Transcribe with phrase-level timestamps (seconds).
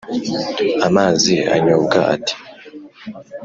[0.87, 2.33] amazi anyobwa ate